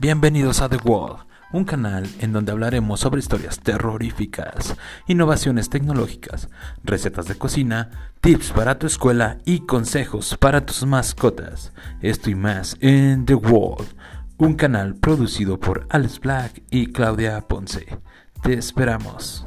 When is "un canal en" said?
1.52-2.32